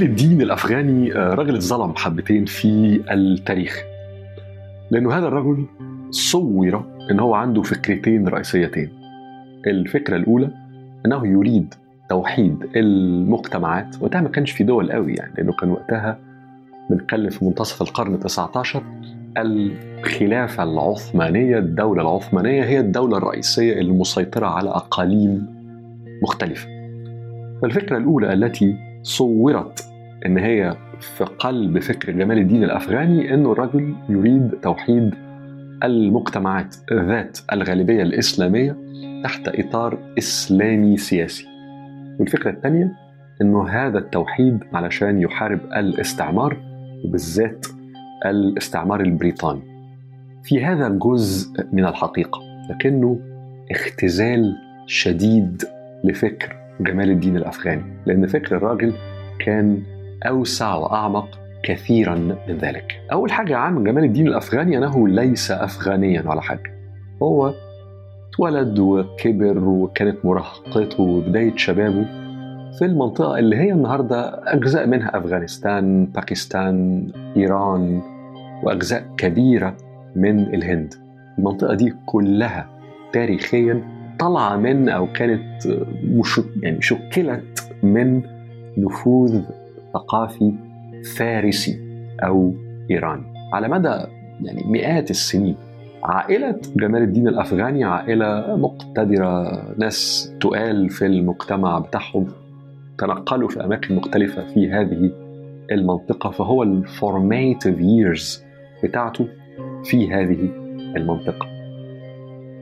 جمال 0.00 0.10
الدين 0.10 0.42
الأفغاني 0.42 1.14
آه، 1.14 1.34
راجل 1.34 1.54
اتظلم 1.54 1.94
حبتين 1.96 2.44
في 2.44 3.00
التاريخ. 3.10 3.82
لأنه 4.90 5.12
هذا 5.12 5.26
الرجل 5.26 5.66
صور 6.10 6.84
إن 7.10 7.20
هو 7.20 7.34
عنده 7.34 7.62
فكرتين 7.62 8.28
رئيسيتين. 8.28 8.88
الفكرة 9.66 10.16
الأولى 10.16 10.50
إنه 11.06 11.26
يريد 11.26 11.74
توحيد 12.10 12.68
المجتمعات 12.76 14.02
وقتها 14.02 14.20
ما 14.20 14.28
كانش 14.28 14.50
في 14.50 14.64
دول 14.64 14.92
قوي 14.92 15.14
يعني 15.14 15.32
لأنه 15.38 15.52
كان 15.52 15.70
وقتها 15.70 16.18
بنتكلم 16.90 17.30
في 17.30 17.44
منتصف 17.44 17.82
القرن 17.82 18.20
19 18.20 18.82
الخلافة 19.38 20.62
العثمانية 20.62 21.58
الدولة 21.58 22.02
العثمانية 22.02 22.64
هي 22.64 22.80
الدولة 22.80 23.16
الرئيسية 23.16 23.80
المسيطرة 23.80 24.46
على 24.46 24.70
أقاليم 24.70 25.46
مختلفة. 26.22 26.68
فالفكرة 27.62 27.96
الأولى 27.96 28.32
التي 28.32 28.76
صورت 29.02 29.89
إن 30.26 30.38
هي 30.38 30.76
في 31.00 31.24
قلب 31.24 31.78
فكر 31.78 32.12
جمال 32.12 32.38
الدين 32.38 32.64
الأفغاني 32.64 33.34
إنه 33.34 33.52
الرجل 33.52 33.94
يريد 34.08 34.50
توحيد 34.62 35.14
المجتمعات 35.84 36.76
ذات 36.92 37.38
الغالبية 37.52 38.02
الإسلامية 38.02 38.76
تحت 39.24 39.48
إطار 39.48 39.98
إسلامي 40.18 40.96
سياسي. 40.96 41.46
والفكرة 42.18 42.50
الثانية 42.50 42.92
إنه 43.42 43.68
هذا 43.68 43.98
التوحيد 43.98 44.58
علشان 44.72 45.20
يحارب 45.20 45.60
الاستعمار 45.76 46.56
وبالذات 47.04 47.66
الاستعمار 48.26 49.00
البريطاني. 49.00 49.62
في 50.42 50.64
هذا 50.64 50.86
الجزء 50.86 51.66
من 51.72 51.84
الحقيقة 51.84 52.40
لكنه 52.70 53.18
اختزال 53.70 54.56
شديد 54.86 55.62
لفكر 56.04 56.56
جمال 56.80 57.10
الدين 57.10 57.36
الأفغاني 57.36 57.82
لأن 58.06 58.26
فكر 58.26 58.56
الراجل 58.56 58.92
كان 59.38 59.82
أوسع 60.26 60.74
وأعمق 60.74 61.28
كثيرا 61.62 62.14
من 62.48 62.58
ذلك. 62.58 63.00
أول 63.12 63.32
حاجة 63.32 63.56
عن 63.56 63.84
جمال 63.84 64.04
الدين 64.04 64.26
الأفغاني 64.26 64.78
أنه 64.78 65.08
ليس 65.08 65.50
افغانيا 65.50 66.22
ولا 66.26 66.40
حاجة. 66.40 66.80
هو 67.22 67.54
اتولد 68.28 68.78
وكبر 68.78 69.64
وكانت 69.64 70.24
مراهقته 70.24 71.02
وبداية 71.02 71.56
شبابه 71.56 72.04
في 72.78 72.84
المنطقة 72.84 73.38
اللي 73.38 73.56
هي 73.56 73.72
النهارده 73.72 74.40
أجزاء 74.54 74.86
منها 74.86 75.18
أفغانستان، 75.18 76.06
باكستان، 76.06 77.06
إيران 77.36 78.02
وأجزاء 78.62 79.04
كبيرة 79.16 79.76
من 80.16 80.54
الهند. 80.54 80.94
المنطقة 81.38 81.74
دي 81.74 81.94
كلها 82.06 82.68
تاريخيا 83.12 83.82
طالعه 84.18 84.56
من 84.56 84.88
أو 84.88 85.12
كانت 85.12 85.66
مش 86.04 86.40
يعني 86.62 86.82
شكلت 86.82 87.72
من 87.82 88.22
نفوذ 88.78 89.42
ثقافي 89.94 90.52
فارسي 91.16 91.80
أو 92.20 92.54
إيراني. 92.90 93.22
على 93.52 93.68
مدى 93.68 93.88
يعني 94.42 94.64
مئات 94.66 95.10
السنين 95.10 95.56
عائلة 96.02 96.60
جمال 96.76 97.02
الدين 97.02 97.28
الأفغاني 97.28 97.84
عائلة 97.84 98.56
مقتدرة 98.56 99.62
ناس 99.78 100.30
تقال 100.40 100.90
في 100.90 101.06
المجتمع 101.06 101.78
بتاعهم 101.78 102.26
تنقلوا 102.98 103.48
في 103.48 103.64
أماكن 103.64 103.94
مختلفة 103.94 104.46
في 104.54 104.70
هذه 104.70 105.12
المنطقة 105.72 106.30
فهو 106.30 106.62
الفورميتيف 106.62 107.80
ييرز 107.80 108.44
بتاعته 108.84 109.28
في 109.84 110.12
هذه 110.12 110.48
المنطقة. 110.96 111.46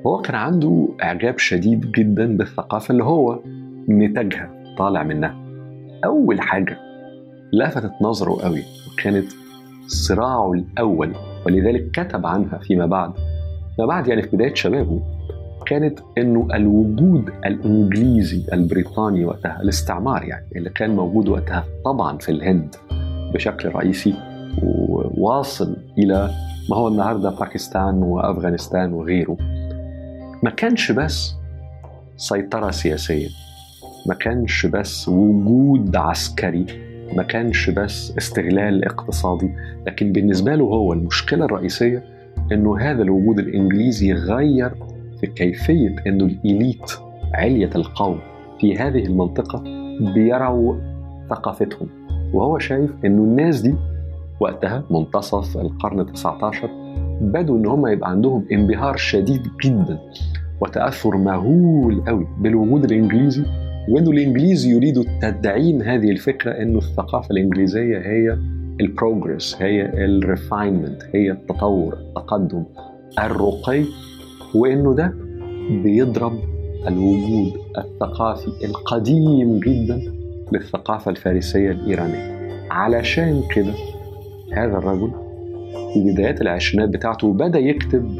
هو 0.06 0.20
كان 0.20 0.34
عنده 0.34 0.88
إعجاب 1.02 1.38
شديد 1.38 1.92
جدا 1.92 2.36
بالثقافة 2.36 2.92
اللي 2.92 3.04
هو 3.04 3.40
نتاجها 3.88 4.50
طالع 4.78 5.02
منها. 5.02 5.36
أول 6.04 6.40
حاجة 6.40 6.87
لفتت 7.52 7.92
نظره 8.02 8.42
قوي 8.42 8.62
وكانت 8.92 9.26
صراعه 9.86 10.52
الأول 10.52 11.14
ولذلك 11.46 11.90
كتب 11.90 12.26
عنها 12.26 12.58
فيما 12.58 12.86
بعد. 12.86 13.12
فيما 13.76 13.88
بعد 13.88 14.08
يعني 14.08 14.22
في 14.22 14.36
بداية 14.36 14.54
شبابه 14.54 15.02
كانت 15.66 15.98
إنه 16.18 16.48
الوجود 16.54 17.30
الإنجليزي 17.46 18.42
البريطاني 18.52 19.24
وقتها 19.24 19.60
الاستعمار 19.62 20.24
يعني 20.24 20.46
اللي 20.56 20.70
كان 20.70 20.96
موجود 20.96 21.28
وقتها 21.28 21.64
طبعا 21.84 22.18
في 22.18 22.28
الهند 22.28 22.76
بشكل 23.34 23.68
رئيسي 23.68 24.14
وواصل 24.62 25.76
إلى 25.98 26.30
ما 26.70 26.76
هو 26.76 26.88
النهارده 26.88 27.30
باكستان 27.30 27.94
وأفغانستان 28.02 28.92
وغيره. 28.92 29.36
ما 30.42 30.50
كانش 30.50 30.92
بس 30.92 31.34
سيطرة 32.16 32.70
سياسية 32.70 33.28
ما 34.06 34.14
كانش 34.14 34.66
بس 34.66 35.08
وجود 35.08 35.96
عسكري 35.96 36.66
ما 37.16 37.22
كانش 37.22 37.70
بس 37.70 38.14
استغلال 38.18 38.84
اقتصادي 38.84 39.50
لكن 39.86 40.12
بالنسبة 40.12 40.54
له 40.54 40.64
هو 40.64 40.92
المشكلة 40.92 41.44
الرئيسية 41.44 42.04
إنه 42.52 42.78
هذا 42.78 43.02
الوجود 43.02 43.38
الإنجليزي 43.38 44.12
غير 44.12 44.70
في 45.20 45.26
كيفية 45.26 45.94
إنه 46.06 46.24
الإليت 46.24 46.92
علية 47.34 47.70
القوم 47.74 48.18
في 48.60 48.76
هذه 48.76 49.04
المنطقة 49.06 49.64
بيروا 50.14 50.76
ثقافتهم. 51.30 51.88
وهو 52.32 52.58
شايف 52.58 52.90
إنه 53.04 53.22
الناس 53.22 53.60
دي 53.60 53.74
وقتها 54.40 54.84
منتصف 54.90 55.56
القرن 55.56 56.06
ال19 56.06 56.56
بدوا 57.20 57.58
إن 57.58 57.66
هم 57.66 57.86
يبقى 57.86 58.10
عندهم 58.10 58.44
انبهار 58.52 58.96
شديد 58.96 59.42
جدا 59.64 59.98
وتأثر 60.60 61.16
مهول 61.16 62.04
قوي 62.06 62.26
بالوجود 62.38 62.84
الإنجليزي 62.84 63.44
وانه 63.88 64.10
الإنجليز 64.10 64.66
يريدوا 64.66 65.04
تدعيم 65.22 65.82
هذه 65.82 66.10
الفكرة 66.10 66.50
انه 66.50 66.78
الثقافة 66.78 67.30
الإنجليزية 67.30 67.98
هي 67.98 68.38
ال 68.80 68.88
progress 68.88 69.56
هي 69.62 70.04
ال 70.04 70.13
refinement 70.13 71.02
هي 71.14 71.30
التطور 71.30 71.94
التقدم 71.94 72.64
الرقي 73.18 73.84
وانه 74.54 74.94
ده 74.94 75.14
بيضرب 75.70 76.38
الوجود 76.88 77.52
الثقافي 77.78 78.64
القديم 78.64 79.60
جدا 79.60 80.00
للثقافة 80.52 81.10
الفارسية 81.10 81.70
الإيرانية. 81.70 82.38
علشان 82.70 83.42
كده 83.54 83.72
هذا 84.52 84.78
الرجل 84.78 85.10
في 85.94 86.12
بدايات 86.12 86.40
العشرينات 86.40 86.88
بتاعته 86.88 87.32
بدأ 87.32 87.58
يكتب 87.58 88.18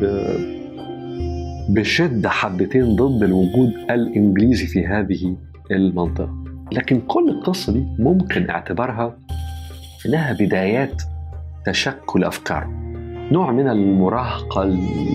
بشدة 1.69 2.29
حبتين 2.29 2.97
ضد 2.97 3.23
الوجود 3.23 3.73
الإنجليزي 3.91 4.67
في 4.67 4.87
هذه 4.87 5.37
المنطقة. 5.71 6.45
لكن 6.73 7.01
كل 7.01 7.29
القصة 7.29 7.73
دي 7.73 7.87
ممكن 7.99 8.51
اعتبارها 8.51 9.19
إنها 10.07 10.33
بدايات 10.33 11.03
تشكل 11.67 12.25
أفكار. 12.25 12.67
نوع 13.33 13.53
من 13.53 13.69
المراهقة 13.69 14.63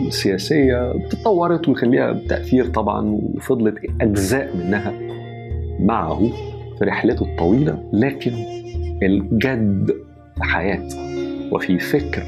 السياسية 0.08 1.08
تطورت 1.10 1.70
ويخليها 1.70 2.14
تأثير 2.14 2.66
طبعا 2.66 3.20
وفضلت 3.36 3.76
أجزاء 4.02 4.58
منها 4.58 4.94
معه 5.80 6.30
في 6.80 6.86
رحلته 6.86 7.26
الطويلة 7.26 7.90
لكن 7.94 8.32
الجد 9.04 9.92
في 10.36 10.44
حياة 10.44 10.88
وفي 11.52 11.80
فكر 11.80 12.24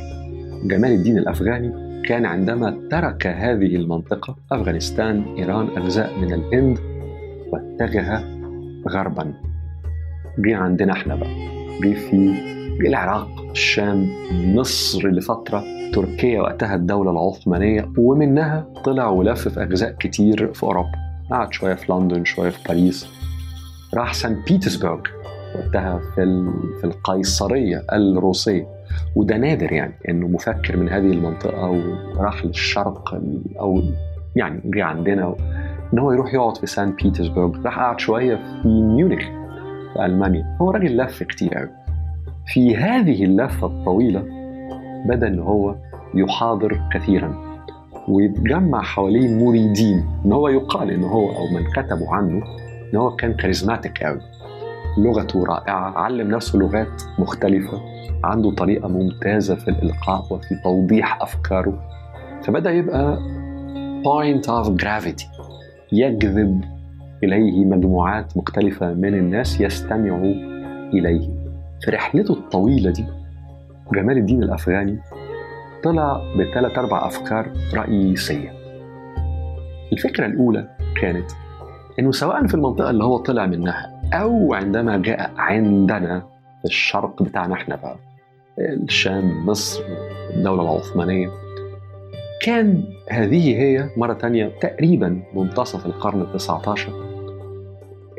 جمال 0.63 0.91
الدين 0.91 1.17
الأفغاني 1.17 2.01
كان 2.05 2.25
عندما 2.25 2.77
ترك 2.91 3.27
هذه 3.27 3.75
المنطقة 3.75 4.35
أفغانستان 4.51 5.23
إيران 5.37 5.67
أجزاء 5.77 6.19
من 6.19 6.33
الهند 6.33 6.77
واتجه 7.79 8.23
غربا. 8.89 9.33
جه 10.39 10.55
عندنا 10.57 10.93
إحنا 10.93 11.15
بقى. 11.15 11.29
جه 11.83 11.93
في 11.93 12.33
العراق 12.87 13.27
الشام 13.51 14.09
مصر 14.31 15.07
لفترة 15.07 15.63
تركيا 15.93 16.41
وقتها 16.41 16.75
الدولة 16.75 17.11
العثمانية 17.11 17.89
ومنها 17.97 18.67
طلع 18.85 19.09
ولف 19.09 19.47
في 19.47 19.63
أجزاء 19.63 19.91
كتير 19.99 20.53
في 20.53 20.63
أوروبا. 20.63 20.91
قعد 21.31 21.53
شوية 21.53 21.73
في 21.73 21.91
لندن 21.91 22.25
شوية 22.25 22.49
في 22.49 22.59
باريس. 22.67 23.07
راح 23.93 24.13
سان 24.13 24.43
بيترسبرغ 24.47 24.99
وقتها 25.55 25.99
في 26.15 26.51
في 26.81 26.83
القيصرية 26.83 27.83
الروسية. 27.93 28.67
وده 29.15 29.37
نادر 29.37 29.71
يعني 29.71 29.93
إنه 30.09 30.27
مفكر 30.27 30.77
من 30.77 30.89
هذه 30.89 31.11
المنطقة 31.11 31.83
وراح 32.17 32.45
للشرق 32.45 33.21
أو 33.59 33.81
يعني 34.35 34.61
جه 34.65 34.83
عندنا 34.83 35.35
إن 35.93 35.99
هو 35.99 36.11
يروح 36.11 36.33
يقعد 36.33 36.57
في 36.57 36.65
سان 36.65 36.91
بيترسبرغ 36.91 37.61
راح 37.65 37.79
قعد 37.79 37.99
شوية 37.99 38.35
في 38.35 38.67
ميونخ 38.67 39.21
في 39.93 40.05
ألمانيا. 40.05 40.57
هو 40.61 40.71
راجل 40.71 40.97
لف 40.97 41.23
كتير 41.23 41.53
قوي 41.53 41.69
في 42.47 42.75
هذه 42.75 43.23
اللفة 43.23 43.67
الطويلة 43.67 44.23
بدأ 45.05 45.27
إن 45.27 45.39
هو 45.39 45.75
يحاضر 46.13 46.81
كثيرا 46.93 47.45
ويتجمع 48.07 48.81
حواليه 48.81 49.45
مريدين. 49.45 50.05
إن 50.25 50.33
هو 50.33 50.47
يقال 50.47 50.91
إن 50.91 51.03
هو 51.03 51.29
أو 51.29 51.47
من 51.53 51.63
كتبوا 51.75 52.09
عنه 52.09 52.43
إن 52.93 52.97
هو 52.97 53.15
كان 53.15 53.33
كاريزماتيك 53.33 54.03
قوي 54.03 54.21
لغته 54.97 55.45
رائعة 55.45 55.97
علم 55.97 56.31
نفسه 56.31 56.59
لغات 56.59 57.01
مختلفة 57.19 57.81
عنده 58.23 58.51
طريقة 58.51 58.87
ممتازة 58.87 59.55
في 59.55 59.67
الإلقاء 59.67 60.25
وفي 60.33 60.55
توضيح 60.63 61.21
أفكاره. 61.21 61.79
فبدأ 62.43 62.71
يبقى 62.71 63.19
point 64.03 64.47
of 64.47 64.67
gravity. 64.83 65.34
يجذب 65.91 66.61
إليه 67.23 67.65
مجموعات 67.65 68.37
مختلفة 68.37 68.93
من 68.93 69.13
الناس 69.13 69.61
يستمعوا 69.61 70.33
إليه. 70.93 71.29
في 71.81 71.91
رحلته 71.91 72.33
الطويلة 72.33 72.91
دي 72.91 73.05
جمال 73.93 74.17
الدين 74.17 74.43
الأفغاني 74.43 74.99
طلع 75.83 76.21
بثلاث 76.39 76.77
أربع 76.77 77.07
أفكار 77.07 77.51
رئيسية. 77.73 78.51
الفكرة 79.93 80.25
الأولى 80.25 80.67
كانت 81.01 81.31
إنه 81.99 82.11
سواء 82.11 82.47
في 82.47 82.53
المنطقة 82.53 82.89
اللي 82.89 83.03
هو 83.03 83.17
طلع 83.17 83.45
منها 83.45 84.01
أو 84.13 84.53
عندما 84.53 84.97
جاء 84.97 85.31
عندنا 85.37 86.19
في 86.59 86.65
الشرق 86.65 87.23
بتاعنا 87.23 87.53
إحنا 87.53 87.75
بقى 87.75 87.95
الشام 88.59 89.45
مصر 89.45 89.83
الدولة 90.33 90.61
العثمانية 90.61 91.29
كان 92.41 92.83
هذه 93.09 93.57
هي 93.61 93.89
مرة 93.97 94.13
تانية 94.13 94.51
تقريبا 94.61 95.21
منتصف 95.35 95.85
القرن 95.85 96.21
التسعة 96.21 96.69
عشر 96.69 97.05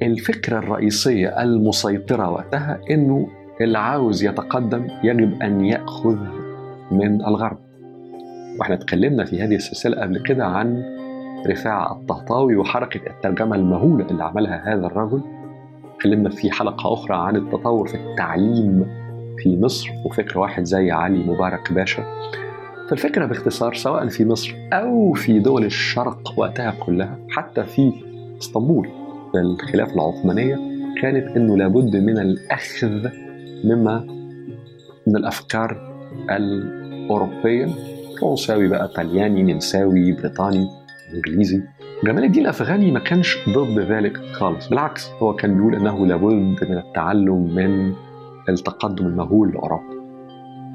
الفكرة 0.02 0.58
الرئيسية 0.58 1.42
المسيطرة 1.42 2.30
وقتها 2.30 2.80
إنه 2.90 3.28
اللي 3.60 3.78
عاوز 3.78 4.24
يتقدم 4.24 4.88
يجب 5.04 5.42
أن 5.42 5.64
يأخذ 5.64 6.18
من 6.90 7.20
الغرب. 7.24 7.58
وإحنا 8.58 8.74
اتكلمنا 8.74 9.24
في 9.24 9.42
هذه 9.42 9.54
السلسلة 9.54 10.02
قبل 10.02 10.18
كده 10.18 10.46
عن 10.46 10.82
رفاعة 11.46 11.92
الطهطاوي 11.92 12.56
وحركة 12.56 13.00
الترجمة 13.06 13.56
المهولة 13.56 14.06
اللي 14.10 14.24
عملها 14.24 14.74
هذا 14.74 14.86
الرجل. 14.86 15.20
اتكلمنا 15.94 16.30
في 16.30 16.50
حلقة 16.50 16.92
أخرى 16.92 17.16
عن 17.16 17.36
التطور 17.36 17.88
في 17.88 17.94
التعليم 17.94 18.86
في 19.38 19.56
مصر 19.60 19.90
وفكر 20.04 20.38
واحد 20.38 20.64
زي 20.64 20.90
علي 20.90 21.18
مبارك 21.18 21.72
باشا. 21.72 22.04
فالفكرة 22.88 23.26
باختصار 23.26 23.74
سواء 23.74 24.08
في 24.08 24.24
مصر 24.24 24.54
أو 24.72 25.12
في 25.12 25.38
دول 25.38 25.64
الشرق 25.64 26.32
وقتها 26.36 26.70
كلها 26.70 27.18
حتى 27.30 27.64
في 27.64 27.92
إسطنبول 28.42 28.88
الخلافة 29.34 29.94
العثمانية 29.94 30.58
كانت 31.02 31.36
أنه 31.36 31.56
لابد 31.56 31.96
من 31.96 32.18
الأخذ 32.18 33.08
مما 33.64 34.06
من 35.06 35.16
الأفكار 35.16 35.96
الأوروبية 36.30 37.68
فرنساوي 38.20 38.68
بقى 38.68 38.88
طلياني 38.88 39.42
نمساوي 39.52 40.12
بريطاني 40.12 40.68
إنجليزي. 41.14 41.62
جمال 42.04 42.24
الدين 42.24 42.42
الأفغاني 42.42 42.90
ما 42.92 42.98
كانش 42.98 43.38
ضد 43.48 43.78
ذلك 43.78 44.16
خالص 44.16 44.68
بالعكس 44.68 45.10
هو 45.22 45.34
كان 45.34 45.54
بيقول 45.54 45.74
أنه 45.74 46.06
لابد 46.06 46.64
من 46.70 46.78
التعلم 46.78 47.54
من 47.54 47.92
التقدم 48.48 49.06
المهول 49.06 49.52
لأوروبا. 49.52 49.96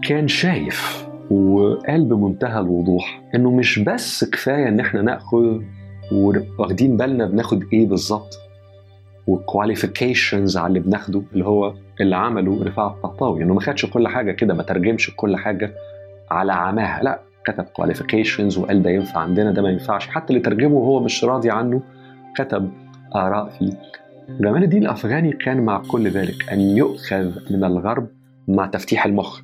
كان 0.04 0.28
شايف 0.28 1.08
وقال 1.32 2.06
بمنتهى 2.06 2.60
الوضوح 2.60 3.22
إنه 3.36 3.52
مش 3.52 3.80
بس 3.80 4.24
كفاية 4.24 4.68
إن 4.68 4.80
إحنا 4.80 5.02
نأخذ 5.02 5.62
واخدين 6.60 6.98
بالنا 6.98 7.26
بناخد 7.26 7.64
إيه 7.74 7.88
بالظبط 7.88 8.38
والكواليفيكيشنز 9.28 10.58
على 10.58 10.68
اللي 10.68 10.80
بناخده 10.80 11.22
اللي 11.34 11.46
هو 11.46 11.74
اللي 12.02 12.16
عمله 12.16 12.64
رفاعة 12.64 12.88
الطهطاوي 12.90 13.44
إنه 13.44 13.54
ما 13.54 13.62
خدش 13.62 13.86
كل 13.86 14.08
حاجة 14.08 14.32
كده 14.32 14.54
ما 14.54 14.64
ترجمش 14.64 15.12
كل 15.16 15.36
حاجة 15.38 15.74
على 16.32 16.54
عماها 16.54 17.04
لا 17.04 17.22
كتب 17.46 17.64
qualifications 17.64 18.58
وقال 18.58 18.84
ده 18.84 18.90
ينفع 18.90 19.20
عندنا 19.20 19.52
ده 19.52 19.62
ما 19.62 19.70
ينفعش 19.70 20.08
حتى 20.08 20.34
اللي 20.34 20.44
ترجمه 20.44 20.76
وهو 20.76 21.00
مش 21.00 21.24
راضي 21.24 21.50
عنه 21.52 21.82
كتب 22.38 22.72
آراء 23.16 23.50
فيه. 23.50 23.74
جمال 24.40 24.64
الدين 24.64 24.84
الأفغاني 24.84 25.32
كان 25.32 25.62
مع 25.62 25.82
كل 25.88 26.08
ذلك 26.10 26.50
أن 26.52 26.60
يؤخذ 26.60 27.32
من 27.52 27.64
الغرب 27.64 28.08
مع 28.48 28.66
تفتيح 28.66 29.06
المخ. 29.06 29.42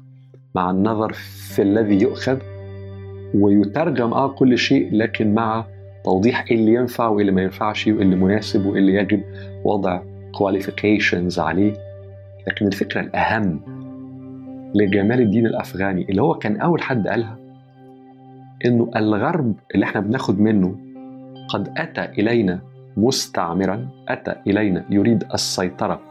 مع 0.57 0.71
النظر 0.71 1.13
في 1.55 1.61
الذي 1.61 2.01
يؤخذ 2.01 2.37
ويترجم 3.35 4.13
آه 4.13 4.27
كل 4.27 4.57
شيء 4.57 4.89
لكن 4.95 5.33
مع 5.33 5.65
توضيح 6.03 6.45
إيه 6.51 6.55
اللي 6.57 6.73
ينفع 6.73 7.07
وإيه 7.07 7.21
اللي 7.21 7.31
ما 7.31 7.41
ينفعش 7.41 7.87
وإيه 7.87 8.01
اللي 8.01 8.15
مناسب 8.15 8.65
وإيه 8.65 8.79
اللي 8.79 8.93
يجب 8.93 9.21
وضع 9.63 10.01
qualifications 10.35 11.39
عليه. 11.39 11.73
لكن 12.47 12.67
الفكرة 12.67 13.01
الأهم 13.01 13.59
لجمال 14.75 15.21
الدين 15.21 15.45
الأفغاني 15.45 16.05
اللي 16.09 16.21
هو 16.21 16.33
كان 16.33 16.61
أول 16.61 16.81
حد 16.81 17.07
قالها 17.07 17.37
إنه 18.65 18.91
الغرب 18.95 19.53
اللي 19.75 19.85
إحنا 19.85 20.01
بناخد 20.01 20.39
منه 20.39 20.75
قد 21.49 21.73
أتى 21.77 22.21
إلينا 22.21 22.59
مستعمرا 22.97 23.89
أتى 24.07 24.35
إلينا 24.47 24.85
يريد 24.89 25.23
السيطرة 25.33 26.01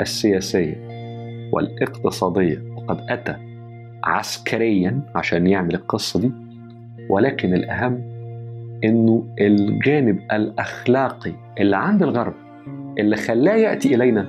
السياسية 0.00 0.76
والإقتصادية 1.52 2.58
وقد 2.76 3.00
أتى 3.08 3.51
عسكريا 4.04 5.00
عشان 5.14 5.46
يعمل 5.46 5.74
القصة 5.74 6.20
دي 6.20 6.32
ولكن 7.10 7.54
الأهم 7.54 8.12
إنه 8.84 9.26
الجانب 9.40 10.18
الأخلاقي 10.32 11.32
اللي 11.60 11.76
عند 11.76 12.02
الغرب 12.02 12.34
اللي 12.98 13.16
خلاه 13.16 13.54
يأتي 13.54 13.94
إلينا 13.94 14.26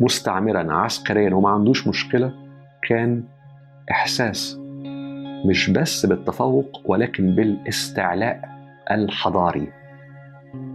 مستعمرا 0.00 0.72
عسكريا 0.72 1.34
وما 1.34 1.48
عندوش 1.48 1.88
مشكلة 1.88 2.32
كان 2.88 3.24
إحساس 3.90 4.58
مش 5.46 5.70
بس 5.70 6.06
بالتفوق 6.06 6.80
ولكن 6.84 7.34
بالاستعلاء 7.34 8.40
الحضاري. 8.90 9.68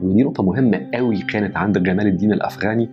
ودي 0.01 0.23
نقطة 0.23 0.43
مهمة 0.43 0.89
قوي 0.93 1.17
كانت 1.17 1.57
عند 1.57 1.83
جمال 1.83 2.07
الدين 2.07 2.31
الأفغاني 2.31 2.89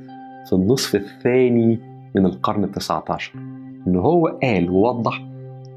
في 0.46 0.52
النصف 0.52 0.94
الثاني 0.94 1.80
من 2.14 2.26
القرن 2.26 2.64
التسعة 2.64 3.04
عشر 3.10 3.32
إن 3.86 3.96
هو 3.96 4.38
قال 4.42 4.70
ووضح 4.70 5.22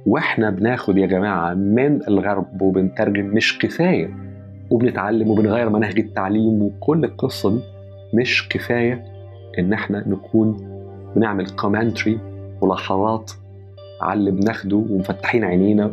وإحنا 0.06 0.50
بناخد 0.50 0.98
يا 0.98 1.06
جماعة 1.06 1.54
من 1.54 2.00
الغرب 2.08 2.62
وبنترجم 2.62 3.26
مش 3.26 3.60
كفاية 3.60 4.10
وبنتعلم 4.72 5.30
وبنغير 5.30 5.70
مناهج 5.70 6.00
التعليم 6.00 6.62
وكل 6.62 7.04
القصة 7.04 7.50
دي 7.52 7.62
مش 8.14 8.50
كفاية 8.50 9.04
إن 9.60 9.74
إحنا 9.74 10.04
نكون 10.08 10.58
بنعمل 11.16 11.50
كومنتري 11.50 12.20
ملاحظات 12.64 13.32
على 14.02 14.20
اللي 14.20 14.32
بناخده 14.32 14.78
ومفتحين 14.78 15.44
عينينا. 15.44 15.92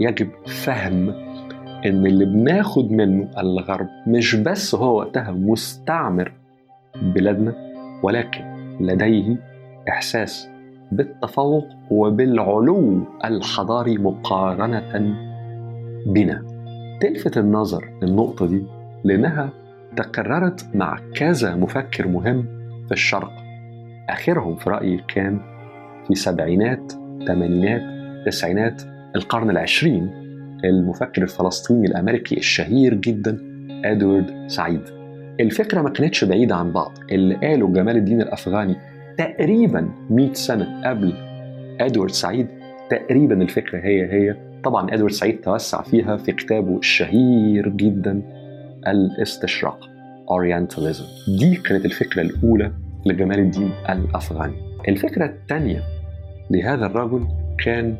يجب 0.00 0.28
فهم 0.46 1.08
إن 1.86 2.06
اللي 2.06 2.24
بناخد 2.24 2.92
منه 2.92 3.28
الغرب 3.38 3.88
مش 4.06 4.34
بس 4.34 4.74
هو 4.74 4.98
وقتها 4.98 5.30
مستعمر 5.30 6.32
بلادنا 7.02 7.54
ولكن 8.02 8.40
لديه 8.80 9.36
إحساس 9.88 10.48
بالتفوق 10.92 11.68
وبالعلو 11.90 13.06
الحضاري 13.24 13.98
مقارنة 13.98 15.14
بنا. 16.06 16.42
تلفت 17.00 17.38
النظر 17.38 17.90
النقطه 18.02 18.46
دي 18.46 18.62
لأنها 19.04 19.50
تكررت 19.96 20.66
مع 20.74 21.00
كذا 21.14 21.56
مفكر 21.56 22.08
مهم 22.08 22.42
في 22.86 22.92
الشرق. 22.92 23.30
آخرهم 24.08 24.56
في 24.56 24.70
رأيي 24.70 25.04
كان 25.08 25.40
في 26.08 26.14
سبعينات 26.14 26.92
ثمانينات 27.26 27.82
تسعينات 28.26 28.82
القرن 29.16 29.50
العشرين 29.50 30.10
المفكر 30.64 31.22
الفلسطيني 31.22 31.86
الأمريكي 31.86 32.36
الشهير 32.36 32.94
جدا 32.94 33.38
إدوارد 33.84 34.44
سعيد. 34.46 34.82
الفكرة 35.40 35.82
ما 35.82 35.90
كانتش 35.90 36.24
بعيدة 36.24 36.56
عن 36.56 36.72
بعض. 36.72 36.92
اللي 37.12 37.34
قاله 37.34 37.68
جمال 37.68 37.96
الدين 37.96 38.20
الأفغاني 38.20 38.76
تقريبا 39.18 39.90
100 40.10 40.32
سنة 40.32 40.82
قبل 40.84 41.12
إدوارد 41.80 42.10
سعيد. 42.10 42.46
تقريبا 42.90 43.42
الفكرة 43.42 43.78
هي 43.78 44.12
هي. 44.12 44.36
طبعا 44.64 44.94
إدوارد 44.94 45.12
سعيد 45.12 45.40
توسع 45.40 45.82
فيها 45.82 46.16
في 46.16 46.32
كتابه 46.32 46.78
الشهير 46.78 47.68
جدا 47.68 48.22
الاستشراق 48.86 49.90
Orientalism. 50.30 51.30
دي 51.38 51.56
كانت 51.56 51.84
الفكرة 51.84 52.22
الأولى 52.22 52.72
لجمال 53.06 53.38
الدين 53.38 53.70
الأفغاني. 53.88 54.54
الفكرة 54.88 55.24
الثانية 55.26 55.82
لهذا 56.50 56.86
الرجل 56.86 57.26
كان 57.64 57.96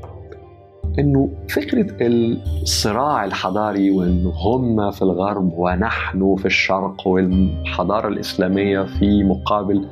إنه 0.98 1.30
فكرة 1.48 1.86
الصراع 2.00 3.24
الحضاري 3.24 3.90
وإنه 3.90 4.30
هم 4.30 4.90
في 4.90 5.02
الغرب 5.02 5.52
ونحن 5.56 6.36
في 6.38 6.46
الشرق 6.46 7.06
والحضارة 7.06 8.08
الإسلامية 8.08 8.82
في 8.82 9.24
مقابل 9.24 9.88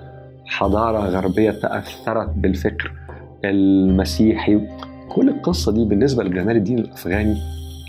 حضارة 0.48 0.98
غربية 0.98 1.50
تأثرت 1.50 2.28
بالفكر 2.28 2.92
المسيحي. 3.44 4.60
كل 5.08 5.28
القصة 5.28 5.72
دي 5.72 5.84
بالنسبة 5.84 6.24
لجمال 6.24 6.56
الدين 6.56 6.78
الأفغاني 6.78 7.36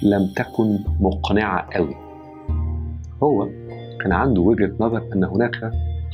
لم 0.04 0.34
تكن 0.36 0.80
مقنعة 1.00 1.68
قوي. 1.74 1.96
هو 3.24 3.48
كان 4.02 4.12
عنده 4.12 4.42
وجهة 4.42 4.72
نظر 4.80 5.04
أن 5.14 5.24
هناك 5.24 5.72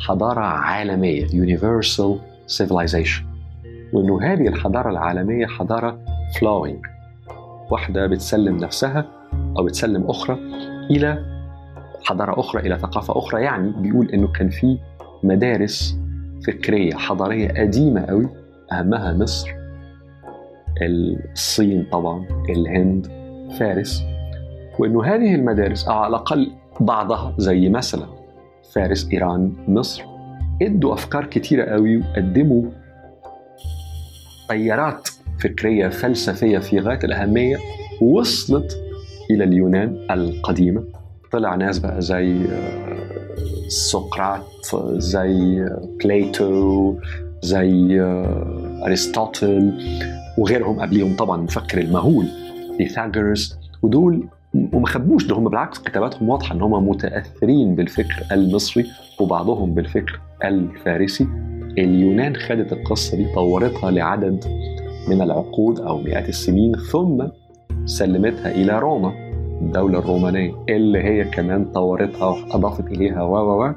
حضارة 0.08 0.40
عالمية 0.40 1.26
universal 1.28 2.18
civilization. 2.58 3.24
وانه 3.94 4.22
هذه 4.24 4.48
الحضارة 4.48 4.90
العالمية 4.90 5.46
حضارة 5.46 6.00
flowing. 6.40 6.88
واحدة 7.72 8.08
بتسلم 8.08 8.58
نفسها 8.58 9.06
أو 9.58 9.64
بتسلم 9.64 10.10
أخرى 10.10 10.38
إلى 10.92 11.26
حضارة 12.04 12.40
أخرى 12.40 12.62
إلى 12.68 12.78
ثقافة 12.78 13.18
أخرى. 13.18 13.42
يعني 13.44 13.74
بيقول 13.78 14.10
إنه 14.10 14.28
كان 14.28 14.50
في 14.50 14.78
مدارس 15.24 16.05
فكرية 16.48 16.94
حضارية 16.94 17.48
قديمة 17.48 18.06
قوي 18.06 18.30
أهمها 18.72 19.14
مصر. 19.14 19.50
الصين 20.82 21.88
طبعا 21.92 22.26
الهند 22.50 23.08
فارس. 23.60 24.04
وإنه 24.80 25.04
هذه 25.06 25.36
المدارس 25.36 25.88
أو 25.88 25.94
على 25.94 26.10
الأقل 26.10 26.52
بعضها 26.80 27.36
زي 27.38 27.70
مثلا 27.70 28.06
فارس 28.74 29.10
إيران 29.14 29.54
مصر 29.68 30.04
إدوا 30.62 30.94
أفكار 30.94 31.26
كتيرة 31.26 31.64
قوي 31.64 31.98
وقدموا 31.98 32.64
تيارات 34.50 35.10
فكرية 35.40 35.88
فلسفية 35.88 36.58
في 36.58 36.80
غاية 36.80 37.00
الأهمية 37.04 37.58
وصلت 38.02 38.82
إلى 39.32 39.44
اليونان 39.44 40.08
القديمة. 40.12 40.84
طلع 41.32 41.56
ناس 41.56 41.80
بقى 41.80 42.02
زي 42.02 42.36
آه، 42.36 42.96
سقراط 43.68 44.76
زي 44.98 45.66
بليتو 46.04 46.96
زي 47.42 48.02
ارسطوطل 48.86 49.74
وغيرهم 50.38 50.80
قبليهم 50.80 51.16
طبعا 51.16 51.38
المفكر 51.38 51.78
المهول 51.82 52.26
بيثاغورس 52.78 53.60
ودول 53.82 54.28
وما 54.74 54.88
خبوش 54.88 55.26
ده 55.28 55.36
هم 55.36 55.44
بالعكس 55.50 55.80
كتاباتهم 55.80 56.30
واضحه 56.30 56.56
ان 56.56 56.62
هم 56.62 56.90
متاثرين 56.90 57.76
بالفكر 57.76 58.24
المصري 58.32 58.86
وبعضهم 59.20 59.74
بالفكر 59.74 60.20
الفارسي 60.44 61.28
اليونان 61.78 62.36
خدت 62.36 62.74
القصة 62.74 63.18
دي 63.18 63.26
طورتها 63.36 63.92
لعدد 63.92 64.46
من 65.08 65.22
العقود 65.22 65.80
أو 65.80 66.02
مئات 66.02 66.30
السنين 66.30 66.76
ثم 66.92 67.24
سلمتها 67.86 68.52
إلى 68.52 68.80
روما 68.80 69.25
الدولة 69.66 70.00
الرومانية 70.00 70.54
اللي 70.70 71.04
هي 71.04 71.24
كمان 71.24 71.66
طورتها 71.66 72.26
وأضافت 72.26 72.88
إليها 72.88 73.24
و 73.24 73.62
و 73.62 73.74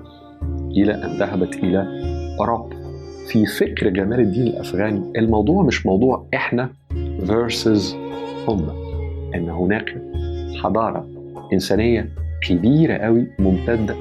إلى 0.71 0.95
أن 0.95 1.19
ذهبت 1.19 1.55
إلى 1.55 1.87
أوروبا. 2.41 2.77
في 3.29 3.47
فكر 3.47 3.89
جمال 3.89 4.21
الدين 4.21 4.47
الأفغاني 4.47 5.13
الموضوع 5.17 5.63
مش 5.63 5.87
موضوع 5.87 6.27
إحنا 6.35 6.71
versus 7.27 7.95
هم 8.49 8.71
إن 9.35 9.49
هناك 9.51 10.03
حضارة 10.63 11.09
إنسانية 11.53 12.09
كبيرة 12.49 12.95
قوي 12.95 13.27
ممتدة. 13.39 13.95